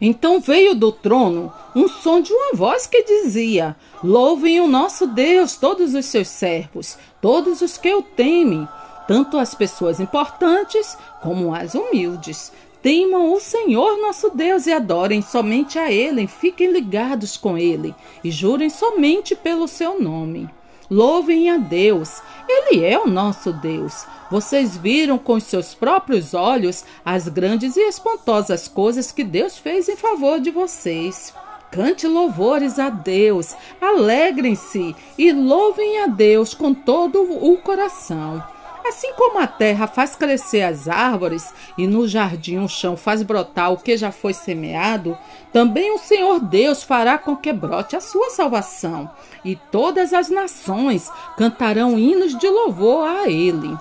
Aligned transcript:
Então 0.00 0.40
veio 0.40 0.74
do 0.74 0.92
trono 0.92 1.52
um 1.74 1.88
som 1.88 2.20
de 2.20 2.32
uma 2.32 2.52
voz 2.54 2.86
que 2.86 3.02
dizia: 3.02 3.74
Louvem 4.04 4.60
o 4.60 4.68
nosso 4.68 5.06
Deus, 5.06 5.56
todos 5.56 5.94
os 5.94 6.04
seus 6.06 6.28
servos, 6.28 6.98
todos 7.20 7.62
os 7.62 7.78
que 7.78 7.94
o 7.94 8.02
temem, 8.02 8.68
tanto 9.08 9.38
as 9.38 9.54
pessoas 9.54 9.98
importantes 9.98 10.96
como 11.22 11.54
as 11.54 11.74
humildes. 11.74 12.52
Temam 12.82 13.32
o 13.32 13.40
Senhor 13.40 13.98
nosso 14.00 14.30
Deus 14.30 14.66
e 14.66 14.72
adorem 14.72 15.20
somente 15.20 15.78
a 15.78 15.90
Ele, 15.90 16.26
fiquem 16.26 16.70
ligados 16.70 17.36
com 17.36 17.58
Ele 17.58 17.94
e 18.22 18.30
jurem 18.30 18.70
somente 18.70 19.34
pelo 19.34 19.66
seu 19.66 20.00
nome. 20.00 20.48
Louvem 20.90 21.50
a 21.50 21.56
Deus, 21.56 22.22
Ele 22.48 22.84
é 22.84 22.98
o 22.98 23.06
nosso 23.06 23.52
Deus. 23.52 24.06
Vocês 24.30 24.76
viram 24.76 25.18
com 25.18 25.38
seus 25.40 25.74
próprios 25.74 26.34
olhos 26.34 26.84
as 27.04 27.28
grandes 27.28 27.76
e 27.76 27.80
espantosas 27.80 28.68
coisas 28.68 29.10
que 29.10 29.24
Deus 29.24 29.58
fez 29.58 29.88
em 29.88 29.96
favor 29.96 30.40
de 30.40 30.50
vocês. 30.50 31.34
Cante 31.70 32.06
louvores 32.06 32.78
a 32.78 32.88
Deus, 32.88 33.54
alegrem-se 33.80 34.94
e 35.18 35.32
louvem 35.32 36.02
a 36.02 36.06
Deus 36.06 36.54
com 36.54 36.72
todo 36.72 37.20
o 37.22 37.56
coração. 37.58 38.42
Assim 38.88 39.12
como 39.14 39.40
a 39.40 39.48
terra 39.48 39.88
faz 39.88 40.14
crescer 40.14 40.62
as 40.62 40.86
árvores 40.86 41.52
e 41.76 41.88
no 41.88 42.06
jardim 42.06 42.58
o 42.58 42.68
chão 42.68 42.96
faz 42.96 43.20
brotar 43.20 43.72
o 43.72 43.76
que 43.76 43.96
já 43.96 44.12
foi 44.12 44.32
semeado, 44.32 45.18
também 45.52 45.92
o 45.92 45.98
Senhor 45.98 46.38
Deus 46.38 46.84
fará 46.84 47.18
com 47.18 47.36
que 47.36 47.52
brote 47.52 47.96
a 47.96 48.00
sua 48.00 48.30
salvação, 48.30 49.10
e 49.44 49.56
todas 49.56 50.12
as 50.12 50.28
nações 50.28 51.10
cantarão 51.36 51.98
hinos 51.98 52.38
de 52.38 52.48
louvor 52.48 53.08
a 53.08 53.28
Ele. 53.28 53.76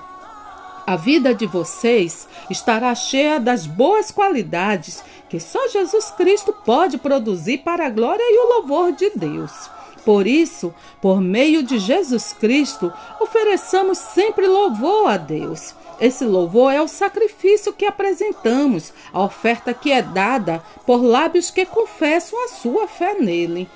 A 0.88 0.96
vida 0.96 1.36
de 1.36 1.46
vocês 1.46 2.28
estará 2.50 2.94
cheia 2.96 3.40
das 3.40 3.68
boas 3.68 4.10
qualidades 4.10 5.04
que 5.30 5.40
só 5.40 5.68
Jesus 5.68 6.12
Cristo 6.12 6.52
pode 6.52 6.98
produzir 6.98 7.60
para 7.60 7.86
a 7.86 7.90
glória 7.92 8.24
e 8.24 8.40
o 8.40 8.56
louvor 8.56 8.92
de 8.92 9.12
Deus. 9.12 9.70
Por 10.06 10.28
isso, 10.28 10.72
por 11.02 11.20
meio 11.20 11.64
de 11.64 11.80
Jesus 11.80 12.32
Cristo, 12.32 12.94
ofereçamos 13.20 13.98
sempre 13.98 14.48
louvor 14.48 15.10
a 15.10 15.18
Deus. 15.18 15.74
Esse 16.00 16.24
louvor 16.24 16.72
é 16.72 16.80
o 16.82 16.88
sacrifício 16.88 17.74
que 17.74 17.86
apresentamos, 17.86 18.94
a 19.12 19.24
oferta 19.24 19.74
que 19.74 19.92
é 19.92 20.04
dada 20.04 20.62
por 20.86 21.04
lábios 21.04 21.50
que 21.50 21.66
confessam 21.66 22.46
a 22.46 22.50
sua 22.50 22.88
fé 22.88 23.16
nele. 23.16 23.68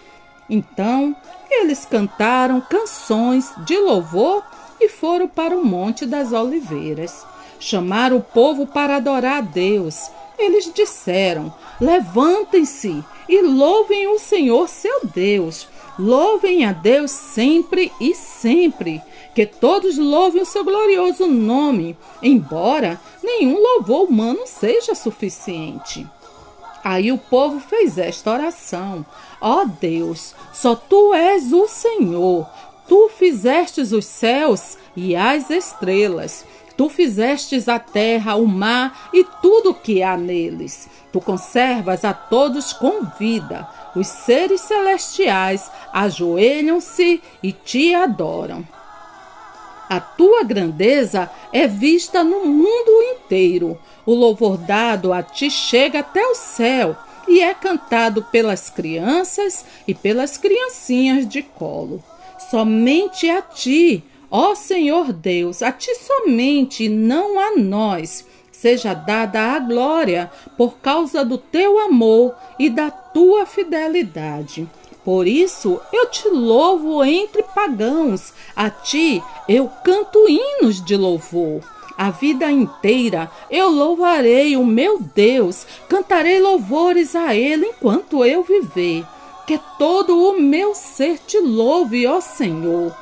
Então, 0.48 1.16
eles 1.50 1.86
cantaram 1.86 2.62
canções 2.62 3.52
de 3.66 3.78
louvor 3.78 4.44
e 4.80 4.88
foram 4.88 5.28
para 5.28 5.58
o 5.58 5.66
Monte 5.66 6.06
das 6.06 6.32
Oliveiras. 6.32 7.26
Chamaram 7.60 8.18
o 8.18 8.22
povo 8.22 8.68
para 8.68 8.98
adorar 8.98 9.40
a 9.40 9.42
Deus. 9.42 10.12
Eles 10.38 10.72
disseram: 10.74 11.54
Levantem-se 11.82 13.04
e 13.28 13.42
louvem 13.42 14.08
o 14.08 14.20
Senhor 14.20 14.70
seu 14.70 15.02
Deus 15.06 15.68
Louvem 16.00 16.64
a 16.64 16.72
Deus 16.72 17.12
sempre 17.12 17.92
e 18.00 18.16
sempre. 18.16 19.02
Que 19.36 19.46
todos 19.46 19.98
louvem 19.98 20.42
o 20.42 20.46
seu 20.46 20.64
glorioso 20.64 21.28
nome, 21.28 21.98
embora 22.24 23.00
nenhum 23.22 23.62
louvor 23.62 24.08
humano 24.08 24.48
seja 24.48 24.96
suficiente. 24.96 26.08
Aí 26.82 27.12
o 27.12 27.18
povo 27.18 27.60
fez 27.60 27.98
esta 27.98 28.32
oração: 28.32 29.06
Ó 29.42 29.62
oh 29.62 29.66
Deus, 29.66 30.34
só 30.54 30.74
tu 30.74 31.14
és 31.14 31.52
o 31.52 31.68
Senhor. 31.68 32.50
Tu 32.88 33.10
fizestes 33.10 33.92
os 33.92 34.06
céus 34.06 34.78
e 34.96 35.18
as 35.18 35.50
estrelas. 35.50 36.46
Tu 36.80 36.88
fizestes 36.88 37.68
a 37.68 37.78
terra, 37.78 38.36
o 38.36 38.48
mar 38.48 39.10
e 39.14 39.26
tudo 39.42 39.72
o 39.72 39.74
que 39.74 40.02
há 40.02 40.16
neles. 40.16 40.88
Tu 41.12 41.20
conservas 41.20 42.06
a 42.06 42.14
todos 42.14 42.72
com 42.72 43.04
vida. 43.20 43.68
Os 43.94 44.08
seres 44.08 44.62
celestiais 44.62 45.70
ajoelham-se 45.92 47.22
e 47.44 47.52
te 47.52 47.94
adoram. 47.94 48.66
A 49.90 50.00
tua 50.00 50.46
grandeza 50.46 51.30
é 51.52 51.68
vista 51.68 52.24
no 52.24 52.46
mundo 52.46 53.04
inteiro. 53.12 53.78
O 54.06 54.14
louvor 54.14 54.56
dado 54.56 55.12
a 55.12 55.22
ti 55.22 55.52
chega 55.52 56.00
até 56.00 56.26
o 56.26 56.36
céu 56.36 56.96
e 57.28 57.42
é 57.42 57.54
cantado 57.54 58.24
pelas 58.32 58.70
crianças 58.70 59.66
e 59.86 59.94
pelas 59.94 60.38
criancinhas 60.38 61.28
de 61.28 61.42
colo. 61.44 62.02
Somente 62.50 63.30
a 63.30 63.42
ti 63.42 64.02
Ó 64.32 64.54
Senhor 64.54 65.12
Deus, 65.12 65.64
a 65.64 65.72
ti 65.72 65.92
somente, 65.96 66.88
não 66.88 67.40
a 67.40 67.58
nós, 67.58 68.28
seja 68.52 68.94
dada 68.94 69.42
a 69.56 69.60
glória 69.60 70.30
por 70.56 70.78
causa 70.78 71.26
do 71.26 71.36
teu 71.36 71.80
amor 71.80 72.36
e 72.60 72.70
da 72.70 72.92
tua 72.92 73.48
fidelidade. 73.48 74.70
Por 75.04 75.26
isso 75.26 75.82
eu 75.92 76.06
te 76.12 76.30
louvo 76.30 77.04
entre 77.04 77.42
pagãos, 77.42 78.32
a 78.56 78.70
ti 78.70 79.24
eu 79.48 79.68
canto 79.84 80.30
hinos 80.30 80.84
de 80.86 80.96
louvor. 80.96 81.62
A 81.98 82.12
vida 82.12 82.52
inteira 82.52 83.32
eu 83.50 83.70
louvarei 83.70 84.56
o 84.56 84.64
meu 84.64 85.00
Deus, 85.00 85.66
cantarei 85.90 86.40
louvores 86.40 87.16
a 87.16 87.36
Ele 87.36 87.66
enquanto 87.66 88.24
eu 88.24 88.44
viver. 88.44 89.04
Que 89.48 89.60
todo 89.80 90.16
o 90.16 90.40
meu 90.40 90.76
ser 90.76 91.18
te 91.18 91.40
louve, 91.40 92.06
ó 92.06 92.22
Senhor 92.22 92.96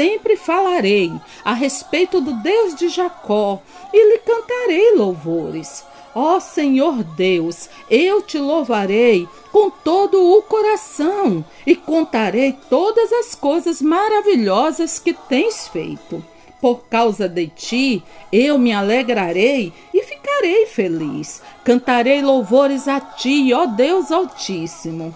sempre 0.00 0.34
falarei 0.34 1.12
a 1.44 1.52
respeito 1.52 2.22
do 2.22 2.32
Deus 2.32 2.74
de 2.74 2.88
Jacó 2.88 3.60
e 3.92 4.12
lhe 4.12 4.18
cantarei 4.20 4.94
louvores. 4.96 5.84
Ó 6.14 6.40
Senhor 6.40 7.04
Deus, 7.04 7.68
eu 7.90 8.22
te 8.22 8.38
louvarei 8.38 9.28
com 9.52 9.68
todo 9.68 10.18
o 10.38 10.40
coração 10.40 11.44
e 11.66 11.76
contarei 11.76 12.56
todas 12.70 13.12
as 13.12 13.34
coisas 13.34 13.82
maravilhosas 13.82 14.98
que 14.98 15.12
tens 15.12 15.68
feito. 15.68 16.24
Por 16.62 16.84
causa 16.88 17.28
de 17.28 17.48
ti, 17.48 18.02
eu 18.32 18.58
me 18.58 18.72
alegrarei 18.72 19.70
e 19.92 20.02
ficarei 20.02 20.64
feliz. 20.64 21.42
Cantarei 21.62 22.22
louvores 22.22 22.88
a 22.88 23.00
ti, 23.00 23.52
ó 23.52 23.66
Deus 23.66 24.10
Altíssimo. 24.10 25.14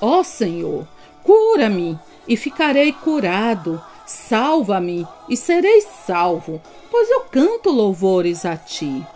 Ó 0.00 0.24
Senhor, 0.24 0.88
cura-me 1.22 1.96
e 2.26 2.36
ficarei 2.36 2.92
curado. 2.92 3.80
Salva-me 4.06 5.06
e 5.28 5.36
serei 5.36 5.82
salvo, 6.06 6.60
pois 6.90 7.10
eu 7.10 7.20
canto 7.30 7.70
louvores 7.70 8.44
a 8.44 8.56
ti. 8.56 9.06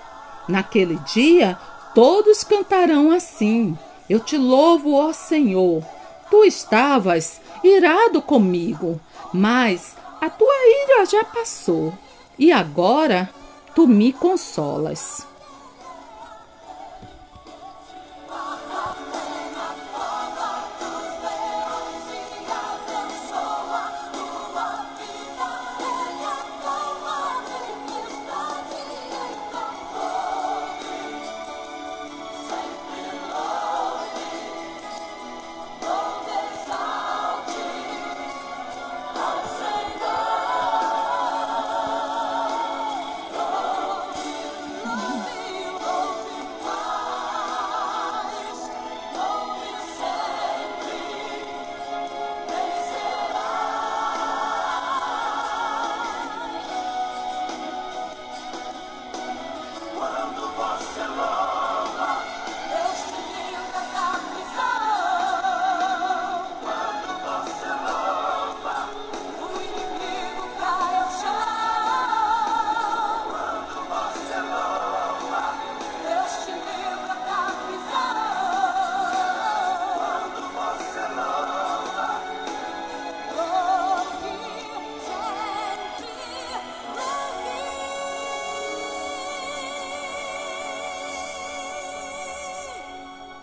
Naquele 0.49 0.97
dia 1.13 1.59
todos 1.95 2.45
cantarão 2.45 3.11
assim: 3.11 3.77
Eu 4.09 4.21
te 4.21 4.37
louvo, 4.37 4.95
ó 4.95 5.13
Senhor. 5.13 5.83
Tu 6.31 6.45
estavas 6.45 7.41
irado 7.63 8.21
comigo, 8.21 9.01
mas 9.33 9.97
a 10.21 10.29
tua 10.29 10.55
ira 10.85 11.07
já 11.07 11.25
passou, 11.25 11.93
e 12.39 12.51
agora 12.51 13.31
tu 13.75 13.87
me 13.87 14.13
consolas. 14.13 15.27